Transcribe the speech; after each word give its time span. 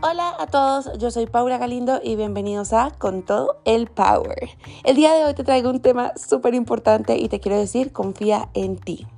Hola 0.00 0.36
a 0.38 0.46
todos, 0.46 0.96
yo 1.00 1.10
soy 1.10 1.26
Paula 1.26 1.58
Galindo 1.58 2.00
y 2.00 2.14
bienvenidos 2.14 2.72
a 2.72 2.92
Con 2.92 3.24
todo 3.24 3.56
el 3.64 3.88
Power. 3.88 4.48
El 4.84 4.94
día 4.94 5.12
de 5.12 5.24
hoy 5.24 5.34
te 5.34 5.42
traigo 5.42 5.70
un 5.70 5.80
tema 5.80 6.12
súper 6.16 6.54
importante 6.54 7.16
y 7.16 7.28
te 7.28 7.40
quiero 7.40 7.58
decir, 7.58 7.90
confía 7.90 8.48
en 8.54 8.76
ti. 8.76 9.08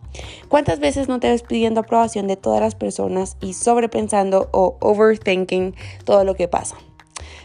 ¿Cuántas 0.48 0.80
veces 0.80 1.06
no 1.06 1.20
te 1.20 1.28
ves 1.28 1.42
pidiendo 1.42 1.80
aprobación 1.80 2.26
de 2.28 2.36
todas 2.36 2.62
las 2.62 2.76
personas 2.76 3.36
y 3.42 3.52
sobrepensando 3.52 4.48
o 4.52 4.78
overthinking 4.80 5.74
todo 6.04 6.24
lo 6.24 6.34
que 6.34 6.48
pasa? 6.48 6.76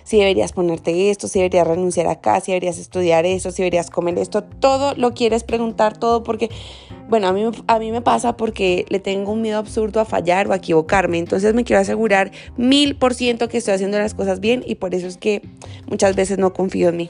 Si 0.06 0.18
deberías 0.18 0.54
ponerte 0.54 1.10
esto, 1.10 1.28
si 1.28 1.40
deberías 1.40 1.68
renunciar 1.68 2.08
acá, 2.08 2.40
si 2.40 2.54
deberías 2.54 2.78
estudiar 2.78 3.26
eso, 3.26 3.52
si 3.52 3.64
deberías 3.64 3.90
comer 3.90 4.18
esto, 4.18 4.46
todo 4.46 4.96
lo 4.96 5.14
quieres 5.14 5.44
preguntar, 5.44 5.98
todo 5.98 6.24
porque 6.24 6.50
bueno, 7.08 7.28
a 7.28 7.34
mí, 7.34 7.44
a 7.68 7.80
mí 7.80 7.92
me 7.92 8.02
pasa 8.02 8.36
porque 8.36 8.86
le 8.90 9.00
tengo 9.00 9.32
un 9.32 9.42
miedo 9.42 9.58
absurdo 9.58 10.00
a 10.00 10.06
fallar 10.06 10.48
o 10.48 10.54
a 10.54 10.58
equivocarme. 10.58 11.20
Entonces 11.20 11.54
me 11.54 11.64
quiero 11.64 11.82
asegurar 11.82 12.32
mil 12.58 12.96
por 12.96 13.14
ciento 13.14 13.48
que 13.48 13.58
estoy 13.58 13.76
haciendo 13.76 13.98
las 13.98 14.14
cosas 14.14 14.40
bien 14.40 14.64
y 14.66 14.76
por 14.76 14.96
eso 14.96 15.08
es 15.08 15.18
que 15.18 15.42
muchas 15.88 16.16
veces 16.16 16.38
no 16.38 16.54
confío 16.54 16.90
en 16.90 16.98
mí. 16.98 17.10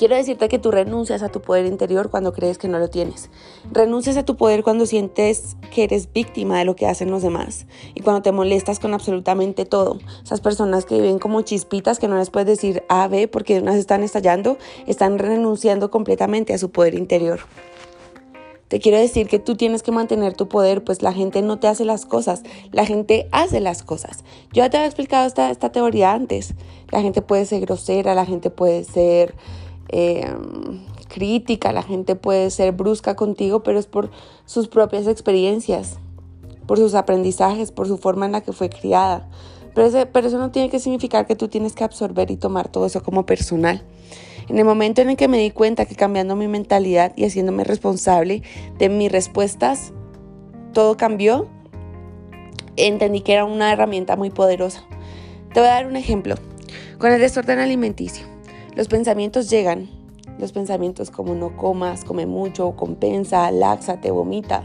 Quiero 0.00 0.16
decirte 0.16 0.48
que 0.48 0.58
tú 0.58 0.70
renuncias 0.70 1.22
a 1.22 1.28
tu 1.28 1.42
poder 1.42 1.66
interior 1.66 2.08
cuando 2.08 2.32
crees 2.32 2.56
que 2.56 2.68
no 2.68 2.78
lo 2.78 2.88
tienes. 2.88 3.28
Renuncias 3.70 4.16
a 4.16 4.24
tu 4.24 4.34
poder 4.34 4.62
cuando 4.62 4.86
sientes 4.86 5.58
que 5.70 5.84
eres 5.84 6.10
víctima 6.10 6.58
de 6.58 6.64
lo 6.64 6.74
que 6.74 6.86
hacen 6.86 7.10
los 7.10 7.20
demás 7.20 7.66
y 7.94 8.00
cuando 8.00 8.22
te 8.22 8.32
molestas 8.32 8.78
con 8.78 8.94
absolutamente 8.94 9.66
todo. 9.66 9.98
Esas 10.24 10.40
personas 10.40 10.86
que 10.86 10.94
viven 10.94 11.18
como 11.18 11.42
chispitas 11.42 11.98
que 11.98 12.08
no 12.08 12.16
les 12.16 12.30
puedes 12.30 12.46
decir 12.46 12.82
A, 12.88 13.08
B 13.08 13.28
porque 13.28 13.60
unas 13.60 13.76
están 13.76 14.02
estallando, 14.02 14.56
están 14.86 15.18
renunciando 15.18 15.90
completamente 15.90 16.54
a 16.54 16.58
su 16.58 16.70
poder 16.70 16.94
interior. 16.94 17.40
Te 18.70 18.78
quiero 18.78 18.98
decir 18.98 19.26
que 19.26 19.40
tú 19.40 19.56
tienes 19.56 19.82
que 19.82 19.90
mantener 19.90 20.34
tu 20.34 20.46
poder, 20.46 20.84
pues 20.84 21.02
la 21.02 21.12
gente 21.12 21.42
no 21.42 21.58
te 21.58 21.66
hace 21.66 21.84
las 21.84 22.06
cosas, 22.06 22.44
la 22.70 22.86
gente 22.86 23.28
hace 23.32 23.58
las 23.58 23.82
cosas. 23.82 24.22
Yo 24.52 24.62
ya 24.62 24.70
te 24.70 24.76
había 24.76 24.86
explicado 24.86 25.26
esta, 25.26 25.50
esta 25.50 25.72
teoría 25.72 26.12
antes. 26.12 26.54
La 26.92 27.02
gente 27.02 27.20
puede 27.20 27.46
ser 27.46 27.62
grosera, 27.62 28.14
la 28.14 28.24
gente 28.24 28.48
puede 28.48 28.84
ser 28.84 29.34
em, 29.88 30.86
crítica, 31.08 31.72
la 31.72 31.82
gente 31.82 32.14
puede 32.14 32.48
ser 32.52 32.70
brusca 32.70 33.16
contigo, 33.16 33.64
pero 33.64 33.76
es 33.76 33.88
por 33.88 34.12
sus 34.46 34.68
propias 34.68 35.08
experiencias, 35.08 35.98
por 36.68 36.78
sus 36.78 36.94
aprendizajes, 36.94 37.72
por 37.72 37.88
su 37.88 37.98
forma 37.98 38.26
en 38.26 38.32
la 38.32 38.40
que 38.40 38.52
fue 38.52 38.70
criada. 38.70 39.28
Pero, 39.74 39.90
pero 40.12 40.28
eso 40.28 40.38
no 40.38 40.52
tiene 40.52 40.70
que 40.70 40.78
significar 40.78 41.26
que 41.26 41.34
tú 41.34 41.48
tienes 41.48 41.72
que 41.72 41.82
absorber 41.82 42.30
y 42.30 42.36
tomar 42.36 42.68
todo 42.68 42.86
eso 42.86 43.02
como 43.02 43.26
personal. 43.26 43.82
En 44.50 44.58
el 44.58 44.64
momento 44.64 45.00
en 45.00 45.10
el 45.10 45.16
que 45.16 45.28
me 45.28 45.38
di 45.38 45.52
cuenta 45.52 45.86
que 45.86 45.94
cambiando 45.94 46.34
mi 46.34 46.48
mentalidad 46.48 47.12
y 47.14 47.24
haciéndome 47.24 47.62
responsable 47.62 48.42
de 48.78 48.88
mis 48.88 49.12
respuestas, 49.12 49.92
todo 50.72 50.96
cambió, 50.96 51.46
entendí 52.76 53.20
que 53.20 53.34
era 53.34 53.44
una 53.44 53.72
herramienta 53.72 54.16
muy 54.16 54.30
poderosa. 54.30 54.82
Te 55.54 55.60
voy 55.60 55.68
a 55.68 55.74
dar 55.74 55.86
un 55.86 55.94
ejemplo. 55.94 56.34
Con 56.98 57.12
el 57.12 57.20
desorden 57.20 57.60
alimenticio, 57.60 58.26
los 58.74 58.88
pensamientos 58.88 59.48
llegan. 59.48 59.88
Los 60.40 60.50
pensamientos 60.50 61.12
como 61.12 61.36
no 61.36 61.56
comas, 61.56 62.04
come 62.04 62.26
mucho, 62.26 62.74
compensa, 62.74 63.52
laxa, 63.52 64.00
te 64.00 64.10
vomita. 64.10 64.64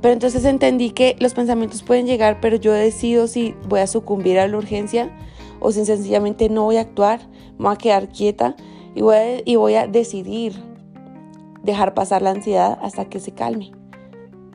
Pero 0.00 0.14
entonces 0.14 0.44
entendí 0.44 0.90
que 0.90 1.16
los 1.18 1.34
pensamientos 1.34 1.82
pueden 1.82 2.06
llegar, 2.06 2.38
pero 2.40 2.58
yo 2.58 2.72
decido 2.72 3.26
si 3.26 3.56
voy 3.68 3.80
a 3.80 3.88
sucumbir 3.88 4.38
a 4.38 4.46
la 4.46 4.56
urgencia 4.56 5.10
o 5.58 5.72
si 5.72 5.84
sencillamente 5.84 6.48
no 6.48 6.62
voy 6.62 6.76
a 6.76 6.82
actuar, 6.82 7.18
me 7.58 7.64
voy 7.64 7.74
a 7.74 7.76
quedar 7.76 8.08
quieta 8.08 8.54
y 8.94 9.02
voy 9.02 9.16
a, 9.16 9.40
y 9.44 9.56
voy 9.56 9.74
a 9.74 9.86
decidir 9.86 10.54
dejar 11.62 11.94
pasar 11.94 12.22
la 12.22 12.30
ansiedad 12.30 12.78
hasta 12.82 13.04
que 13.04 13.20
se 13.20 13.32
calme 13.32 13.72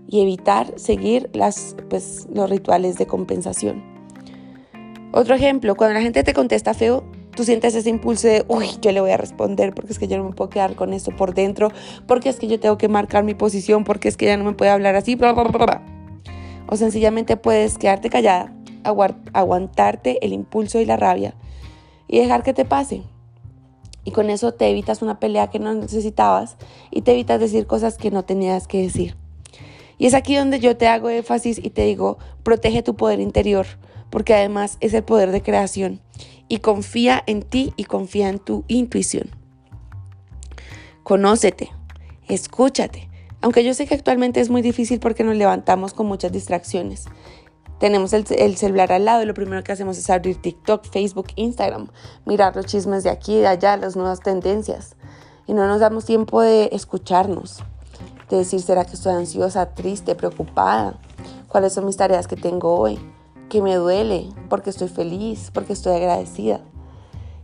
y 0.08 0.22
evitar 0.22 0.74
seguir 0.78 1.30
las, 1.34 1.76
pues, 1.90 2.28
los 2.34 2.50
rituales 2.50 2.98
de 2.98 3.08
compensación. 3.08 3.84
Otro 5.12 5.36
ejemplo, 5.36 5.76
cuando 5.76 5.94
la 5.94 6.02
gente 6.02 6.24
te 6.24 6.34
contesta 6.34 6.74
feo, 6.74 7.04
tú 7.36 7.44
sientes 7.44 7.76
ese 7.76 7.90
impulso 7.90 8.28
de, 8.28 8.46
uy, 8.48 8.68
yo 8.82 8.92
le 8.92 9.02
voy 9.02 9.12
a 9.12 9.18
responder 9.18 9.74
porque 9.74 9.94
es 9.94 10.00
que 10.00 10.08
yo 10.08 10.18
no 10.18 10.26
me 10.26 10.32
puedo 10.32 10.50
quedar 10.50 10.76
con 10.76 10.94
esto 10.94 11.16
por 11.16 11.34
dentro, 11.34 11.70
porque 12.08 12.30
es 12.30 12.38
que 12.38 12.48
yo 12.48 12.60
tengo 12.60 12.78
que 12.78 12.88
marcar 12.88 13.24
mi 13.24 13.34
posición, 13.34 13.84
porque 13.84 14.10
es 14.10 14.18
que 14.18 14.26
ya 14.26 14.38
no 14.38 14.44
me 14.44 14.54
puede 14.54 14.72
hablar 14.72 14.96
así, 14.96 15.16
bla, 15.16 15.34
bla, 15.34 15.44
bla, 15.46 15.82
O 16.68 16.76
sencillamente 16.76 17.38
puedes 17.38 17.78
quedarte 17.78 18.10
callada, 18.10 18.54
aguantarte 19.34 20.24
el 20.26 20.34
impulso 20.34 20.80
y 20.80 20.86
la 20.86 20.98
rabia 20.98 21.36
y 22.08 22.20
dejar 22.20 22.44
que 22.44 22.54
te 22.54 22.66
pase. 22.66 23.04
Y 24.06 24.12
con 24.12 24.30
eso 24.30 24.54
te 24.54 24.70
evitas 24.70 25.02
una 25.02 25.20
pelea 25.20 25.50
que 25.50 25.60
no 25.60 25.74
necesitabas 25.74 26.56
y 26.92 27.02
te 27.02 27.12
evitas 27.12 27.42
decir 27.42 27.68
cosas 27.68 27.98
que 27.98 28.12
no 28.12 28.24
tenías 28.24 28.68
que 28.68 28.82
decir. 28.82 29.18
Y 29.98 30.06
es 30.06 30.14
aquí 30.14 30.36
donde 30.36 30.60
yo 30.60 30.78
te 30.78 30.88
hago 30.88 31.10
énfasis 31.10 31.60
y 31.62 31.72
te 31.72 31.84
digo, 31.84 32.18
protege 32.44 32.84
tu 32.84 32.96
poder 32.96 33.20
interior, 33.20 33.66
porque 34.10 34.34
además 34.34 34.78
es 34.80 34.94
el 34.94 35.04
poder 35.04 35.32
de 35.32 35.42
creación. 35.42 36.00
Y 36.48 36.60
confía 36.60 37.24
en 37.26 37.42
ti 37.42 37.74
y 37.76 37.86
confía 37.86 38.30
en 38.30 38.40
tu 38.40 38.64
intuición. 38.68 39.30
Conócete, 41.04 41.72
escúchate. 42.28 43.10
Aunque 43.42 43.64
yo 43.64 43.74
sé 43.74 43.88
que 43.88 43.96
actualmente 43.96 44.40
es 44.40 44.50
muy 44.50 44.62
difícil 44.62 45.00
porque 45.00 45.24
nos 45.24 45.36
levantamos 45.36 45.94
con 45.94 46.08
muchas 46.08 46.32
distracciones 46.32 47.06
tenemos 47.80 48.14
el, 48.14 48.58
celular 48.58 48.92
al 48.92 49.06
lado 49.06 49.22
y 49.22 49.26
lo 49.26 49.34
primero 49.34 49.64
que 49.64 49.72
hacemos 49.72 49.98
es 49.98 50.10
abrir 50.10 50.42
TikTok, 50.42 50.86
Facebook, 50.86 51.28
Instagram, 51.36 51.90
mirar 52.26 52.56
los 52.56 52.66
chismes 52.66 53.04
de 53.04 53.10
aquí 53.10 53.38
de 53.38 53.48
allá, 53.48 53.78
las 53.78 53.96
nuevas 53.96 54.22
tendencias. 54.22 54.96
Y 55.46 55.54
no 55.54 55.68
nos 55.68 55.80
damos 55.80 56.06
tiempo 56.06 56.42
de 56.42 56.70
escucharnos, 56.72 57.64
de 58.30 58.38
decir, 58.38 58.62
¿será 58.62 58.86
que 58.86 58.94
estoy 58.94 59.14
ansiosa, 59.14 59.74
triste, 59.74 60.16
preocupada? 60.16 61.00
¿Cuáles 61.48 61.74
son 61.74 61.86
mis 61.86 61.98
tareas 61.98 62.28
que 62.28 62.36
tengo 62.36 62.76
hoy? 62.80 63.00
¿Qué 63.50 63.62
me 63.62 63.76
duele? 63.76 64.30
¿Porque 64.50 64.70
estoy 64.70 64.88
feliz? 64.88 65.52
¿Porque 65.54 65.74
estoy 65.74 65.96
agradecida? 65.96 66.62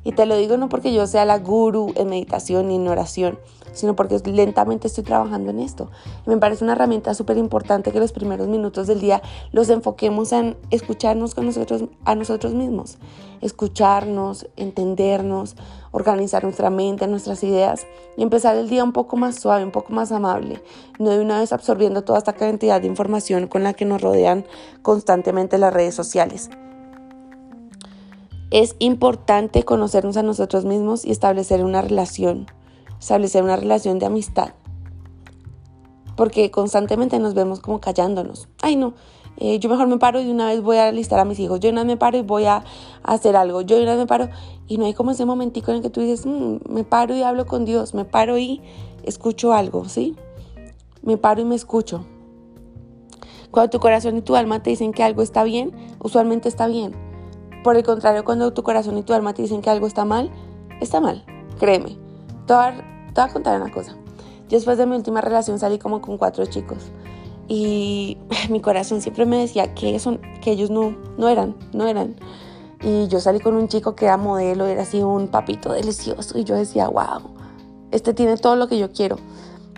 Y 0.03 0.13
te 0.13 0.25
lo 0.25 0.35
digo 0.35 0.57
no 0.57 0.69
porque 0.69 0.94
yo 0.94 1.06
sea 1.06 1.25
la 1.25 1.38
guru 1.38 1.94
en 1.95 2.09
meditación 2.09 2.67
ni 2.67 2.75
en 2.75 2.88
oración, 2.88 3.38
sino 3.73 3.95
porque 3.95 4.19
lentamente 4.25 4.88
estoy 4.88 5.03
trabajando 5.03 5.51
en 5.51 5.59
esto. 5.59 5.89
Y 6.25 6.29
me 6.29 6.38
parece 6.38 6.63
una 6.63 6.73
herramienta 6.73 7.13
súper 7.13 7.38
importante 7.38 7.91
que 7.91 8.00
los 8.00 8.11
primeros 8.11 8.47
minutos 8.47 8.88
del 8.88 9.00
día 9.00 9.22
los 9.51 9.69
enfoquemos 9.69 10.31
en 10.31 10.57
escucharnos 10.72 11.35
con 11.35 11.45
nosotros, 11.45 11.85
a 12.06 12.16
nosotros 12.16 12.53
mismos, 12.53 12.97
escucharnos, 13.41 14.47
entendernos, 14.56 15.56
organizar 15.91 16.44
nuestra 16.44 16.69
mente, 16.69 17.07
nuestras 17.07 17.44
ideas 17.44 17.85
y 18.17 18.23
empezar 18.23 18.56
el 18.56 18.69
día 18.69 18.84
un 18.84 18.94
poco 18.94 19.17
más 19.17 19.35
suave, 19.35 19.63
un 19.63 19.72
poco 19.72 19.94
más 19.94 20.11
amable, 20.11 20.61
no 21.00 21.11
de 21.11 21.19
una 21.19 21.40
vez 21.40 21.53
absorbiendo 21.53 22.03
toda 22.03 22.19
esta 22.19 22.34
cantidad 22.34 22.81
de 22.81 22.88
información 22.88 23.47
con 23.47 23.63
la 23.63 23.73
que 23.73 23.85
nos 23.85 24.01
rodean 24.01 24.45
constantemente 24.81 25.57
las 25.57 25.73
redes 25.73 25.95
sociales. 25.95 26.50
Es 28.51 28.75
importante 28.79 29.63
conocernos 29.63 30.17
a 30.17 30.23
nosotros 30.23 30.66
mismos 30.66 31.06
y 31.06 31.12
establecer 31.12 31.63
una 31.63 31.81
relación, 31.81 32.47
establecer 33.00 33.44
una 33.44 33.56
relación 33.56 33.97
de 33.97 34.07
amistad. 34.07 34.50
Porque 36.17 36.51
constantemente 36.51 37.17
nos 37.17 37.34
vemos 37.34 37.61
como 37.61 37.79
callándonos. 37.79 38.50
Ay, 38.61 38.75
no, 38.75 38.94
eh, 39.38 39.57
yo 39.59 39.69
mejor 39.69 39.88
me 39.88 39.97
paro 40.00 40.19
y 40.19 40.29
una 40.29 40.47
vez 40.47 40.61
voy 40.61 40.75
a 40.75 40.91
listar 40.91 41.19
a 41.19 41.23
mis 41.23 41.40
hijos. 41.40 41.61
Yo 41.61 41.69
una 41.69 41.84
vez 41.84 41.88
me 41.88 41.95
paro 41.97 42.17
y 42.17 42.23
voy 42.23 42.44
a 42.44 42.66
hacer 43.03 43.38
algo. 43.38 43.61
Yo 43.61 43.78
una 43.78 43.91
vez 43.91 44.00
me 44.00 44.07
paro 44.07 44.28
y 44.67 44.78
no 44.78 44.84
hay 44.84 44.94
como 44.94 45.11
ese 45.11 45.23
momentico 45.23 45.72
en 45.72 45.78
el 45.78 45.84
que 45.84 45.90
tú 45.90 46.01
dices, 46.01 46.25
mm, 46.25 46.57
me 46.67 46.84
paro 46.84 47.16
y 47.16 47.23
hablo 47.23 47.45
con 47.45 47.63
Dios. 47.63 47.94
Me 47.94 48.03
paro 48.03 48.38
y 48.38 48.61
escucho 49.03 49.53
algo, 49.53 49.88
¿sí? 49.88 50.17
Me 51.03 51.16
paro 51.16 51.40
y 51.40 51.45
me 51.45 51.56
escucho. 51.56 52.06
Cuando 53.50 53.69
tu 53.69 53.79
corazón 53.79 54.17
y 54.17 54.22
tu 54.22 54.35
alma 54.35 54.61
te 54.61 54.72
dicen 54.72 54.91
que 54.91 55.03
algo 55.03 55.22
está 55.22 55.45
bien, 55.45 55.72
usualmente 56.01 56.50
está 56.50 56.67
bien 56.67 57.10
por 57.63 57.75
el 57.75 57.83
contrario, 57.83 58.23
cuando 58.25 58.53
tu 58.53 58.63
corazón 58.63 58.97
y 58.97 59.03
tu 59.03 59.13
alma 59.13 59.33
te 59.33 59.41
dicen 59.41 59.61
que 59.61 59.69
algo 59.69 59.88
está 59.88 60.05
mal, 60.05 60.31
está 60.79 60.99
mal, 60.99 61.23
créeme. 61.59 61.97
Te 62.47 62.53
voy 62.53 62.63
a, 63.16 63.27
contar 63.29 63.61
una 63.61 63.72
cosa. 63.72 63.95
después 64.49 64.77
de 64.77 64.85
mi 64.85 64.95
última 64.95 65.22
relación 65.22 65.59
salí 65.59 65.77
como 65.77 66.01
con 66.01 66.17
cuatro 66.17 66.45
chicos 66.45 66.91
y 67.47 68.17
mi 68.49 68.61
corazón 68.61 69.02
siempre 69.02 69.25
me 69.25 69.37
decía 69.37 69.73
que, 69.73 69.99
son, 69.99 70.19
que 70.41 70.52
ellos 70.52 70.69
no, 70.69 70.96
no 71.17 71.28
eran, 71.28 71.55
no 71.73 71.87
eran. 71.87 72.16
Y 72.81 73.08
yo 73.09 73.19
salí 73.19 73.40
con 73.40 73.55
un 73.55 73.67
chico 73.67 73.93
que 73.93 74.05
era 74.05 74.17
modelo, 74.17 74.66
era 74.66 74.84
así 74.84 75.03
un 75.03 75.28
papito 75.28 75.72
delicioso 75.73 76.40
y 76.40 76.46
yo 76.46 76.55
decía, 76.55 76.87
wow, 76.87 77.22
este 77.91 78.13
tiene 78.13 78.37
todo 78.37 78.55
lo 78.55 78.67
que 78.67 78.79
yo 78.79 78.91
quiero. 78.91 79.17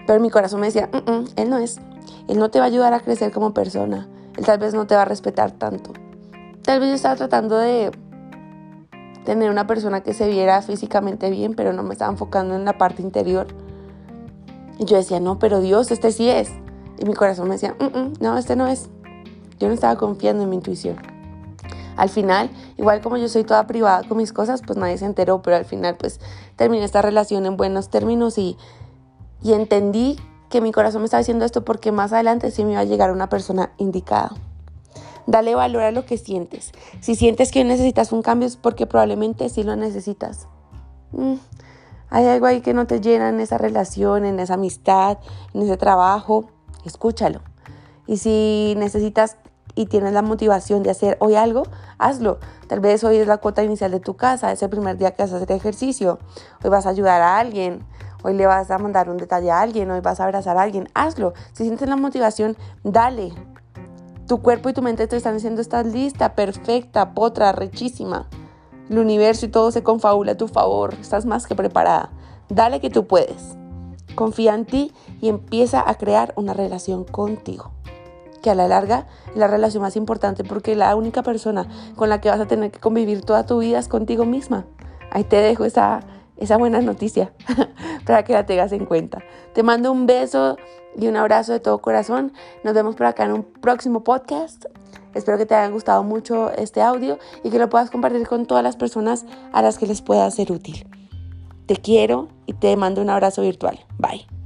Pero 0.08 0.20
mi 0.20 0.30
corazón 0.30 0.62
me 0.62 0.68
decía, 0.68 0.90
mm, 0.92 1.12
mm, 1.12 1.26
él 1.36 1.50
no 1.50 1.58
es, 1.58 1.80
él 2.28 2.38
no 2.38 2.50
te 2.50 2.60
va 2.60 2.66
a 2.66 2.68
ayudar 2.68 2.94
a 2.94 3.00
crecer 3.00 3.32
como 3.32 3.54
persona, 3.54 4.08
él 4.38 4.46
tal 4.46 4.60
vez 4.60 4.74
no 4.74 4.88
te 4.88 4.96
va 4.96 5.02
a 5.02 5.06
respetar 5.06 5.52
tanto. 5.52 5.92
Tal 6.64 6.80
vez 6.80 6.90
yo 6.90 6.96
estaba 6.96 7.16
tratando 7.16 7.58
de 7.58 7.92
tener 9.26 9.50
una 9.50 9.68
persona 9.68 10.02
que 10.02 10.14
se 10.14 10.30
viera 10.30 10.62
físicamente 10.62 11.30
bien, 11.30 11.56
pero 11.56 11.74
no 11.74 11.84
me 11.84 11.94
estaba 11.94 12.12
enfocando 12.12 12.56
en 12.56 12.64
la 12.64 12.78
parte 12.78 13.02
interior. 13.02 13.48
Y 14.80 14.86
yo 14.86 14.96
decía, 14.96 15.20
no, 15.20 15.40
pero 15.40 15.60
Dios, 15.60 15.92
este 15.92 16.12
sí 16.12 16.30
es. 16.30 16.50
Y 16.98 17.06
mi 17.06 17.14
corazón 17.14 17.50
me 17.50 17.56
decía, 17.56 17.76
mm, 17.80 17.98
mm, 17.98 18.14
no, 18.22 18.38
este 18.38 18.56
no 18.56 18.68
es. 18.68 18.90
Yo 19.60 19.68
no 19.68 19.74
estaba 19.74 19.98
confiando 19.98 20.44
en 20.44 20.50
mi 20.50 20.56
intuición. 20.56 20.96
Al 21.98 22.10
final, 22.10 22.50
igual 22.78 23.02
como 23.02 23.18
yo 23.18 23.28
soy 23.28 23.44
toda 23.44 23.68
privada 23.68 24.04
con 24.08 24.18
mis 24.18 24.32
cosas, 24.34 24.62
pues 24.66 24.78
nadie 24.80 24.98
se 24.98 25.06
enteró, 25.06 25.42
pero 25.42 25.58
al 25.58 25.66
final 25.66 25.96
pues 25.96 26.20
terminé 26.56 26.86
esta 26.86 27.02
relación 27.02 27.46
en 27.46 27.56
buenos 27.56 27.90
términos 27.90 28.38
y, 28.38 28.58
y 29.44 29.54
entendí 29.54 30.18
que 30.50 30.62
mi 30.62 30.72
corazón 30.72 31.02
me 31.02 31.06
estaba 31.06 31.20
diciendo 31.20 31.46
esto 31.46 31.64
porque 31.64 31.92
más 31.92 32.14
adelante 32.14 32.52
sí 32.52 32.64
me 32.64 32.72
iba 32.72 32.80
a 32.80 32.86
llegar 32.86 33.12
una 33.12 33.30
persona 33.30 33.74
indicada. 33.78 34.32
Dale 35.26 35.56
valor 35.56 35.84
a 35.84 35.92
lo 35.92 36.06
que 36.06 36.18
sientes. 36.18 36.72
Si 37.00 37.16
sientes 37.16 37.52
que 37.52 37.64
necesitas 37.64 38.12
un 38.12 38.22
cambio 38.22 38.48
es 38.48 38.58
porque 38.58 38.86
probablemente 38.86 39.50
sí 39.50 39.64
lo 39.64 39.76
necesitas. 39.76 40.48
Mm, 41.12 41.36
hay 42.10 42.28
algo 42.28 42.46
ahí 42.46 42.62
que 42.62 42.74
no 42.74 42.86
te 42.88 43.00
llena 43.02 43.30
en 43.30 43.40
esa 43.40 43.58
relación, 43.58 44.26
en 44.26 44.40
esa 44.40 44.56
amistad, 44.56 45.18
en 45.54 45.64
ese 45.64 45.78
trabajo. 45.78 46.46
Escúchalo. 46.86 47.42
Y 48.06 48.18
si 48.18 48.76
necesitas 48.78 49.38
y 49.76 49.88
tienes 49.88 50.14
la 50.14 50.22
motivación 50.22 50.84
de 50.84 50.92
hacer 50.92 51.18
hoy 51.20 51.36
algo, 51.36 51.64
hazlo. 51.98 52.40
Tal 52.68 52.80
vez 52.80 53.04
hoy 53.04 53.18
es 53.18 53.28
la 53.28 53.38
cuota 53.38 53.64
inicial 53.64 53.92
de 53.92 54.00
tu 54.00 54.16
casa, 54.16 54.52
es 54.52 54.62
el 54.62 54.70
primer 54.70 54.98
día 54.98 55.12
que 55.12 55.24
vas 55.24 55.34
a 55.34 55.38
hacer 55.38 55.52
ejercicio. 55.52 56.20
Hoy 56.64 56.70
vas 56.70 56.86
a 56.86 56.90
ayudar 56.90 57.22
a 57.22 57.40
alguien, 57.40 57.86
hoy 58.24 58.34
le 58.34 58.46
vas 58.46 58.70
a 58.70 58.78
mandar 58.78 59.10
un 59.10 59.18
detalle 59.18 59.52
a 59.52 59.62
alguien, 59.62 59.90
hoy 59.90 60.02
vas 60.02 60.20
a 60.20 60.26
abrazar 60.26 60.58
a 60.58 60.62
alguien. 60.62 60.90
Hazlo. 60.94 61.34
Si 61.54 61.64
sientes 61.64 61.88
la 61.88 61.96
motivación, 61.96 62.58
dale. 62.84 63.34
Tu 64.28 64.42
cuerpo 64.42 64.70
y 64.70 64.74
tu 64.74 64.82
mente 64.82 65.08
te 65.08 65.18
están 65.18 65.36
diciendo, 65.36 65.62
estás 65.62 65.86
lista, 65.86 66.36
perfecta, 66.36 67.14
potra, 67.14 67.52
rechísima. 67.52 68.28
El 68.90 69.00
universo 69.00 69.46
y 69.46 69.50
todo 69.50 69.72
se 69.72 69.84
confabula 69.84 70.34
a 70.34 70.38
tu 70.38 70.48
favor. 70.48 70.94
Estás 71.00 71.26
más 71.26 71.46
que 71.46 71.56
preparada. 71.56 72.12
Dale 72.50 72.80
que 72.80 72.90
tú 72.90 73.06
puedes. 73.06 73.58
Confía 74.16 74.56
en 74.56 74.66
ti 74.66 74.94
y 75.22 75.30
empieza 75.30 75.84
a 75.88 75.96
crear 75.96 76.34
una 76.38 76.54
relación 76.54 77.04
contigo 77.04 77.72
que 78.44 78.52
a 78.52 78.56
la 78.56 78.68
larga 78.68 79.08
es 79.30 79.38
la 79.38 79.48
relación 79.48 79.82
más 79.82 79.96
importante 79.96 80.44
porque 80.44 80.76
la 80.76 80.96
única 80.96 81.24
persona 81.24 81.66
con 81.96 82.10
la 82.10 82.22
que 82.22 82.30
vas 82.30 82.42
a 82.42 82.46
tener 82.46 82.70
que 82.70 82.80
convivir 82.80 83.24
toda 83.24 83.46
tu 83.46 83.60
vida 83.60 83.80
es 83.80 83.88
contigo 83.88 84.26
misma. 84.26 84.66
Ahí 85.10 85.24
te 85.24 85.38
dejo 85.38 85.64
esa, 85.64 86.02
esa 86.44 86.58
buena 86.58 86.82
noticia 86.82 87.34
para 88.06 88.24
que 88.24 88.34
la 88.34 88.46
tengas 88.46 88.72
en 88.72 88.86
cuenta. 88.86 89.24
Te 89.54 89.64
mando 89.64 89.92
un 89.92 90.06
beso 90.06 90.58
y 90.96 91.08
un 91.08 91.16
abrazo 91.16 91.54
de 91.54 91.60
todo 91.60 91.82
corazón. 91.82 92.34
Nos 92.64 92.74
vemos 92.74 92.96
por 92.96 93.06
acá 93.06 93.26
en 93.26 93.34
un 93.34 93.44
próximo 93.44 94.04
podcast. 94.04 94.66
Espero 95.14 95.38
que 95.38 95.46
te 95.46 95.56
haya 95.56 95.72
gustado 95.72 96.04
mucho 96.04 96.52
este 96.52 96.82
audio 96.82 97.20
y 97.44 97.50
que 97.50 97.60
lo 97.60 97.70
puedas 97.70 97.90
compartir 97.90 98.28
con 98.28 98.46
todas 98.46 98.64
las 98.64 98.76
personas 98.76 99.26
a 99.52 99.62
las 99.62 99.78
que 99.78 99.88
les 99.88 100.02
pueda 100.02 100.30
ser 100.32 100.52
útil. 100.52 100.88
Te 101.66 101.78
quiero 101.78 102.30
y 102.46 102.54
te 102.54 102.76
mando 102.76 103.02
un 103.02 103.10
abrazo 103.10 103.42
virtual. 103.42 103.80
Bye. 103.98 104.43